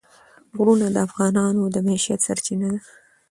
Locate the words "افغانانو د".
1.07-1.75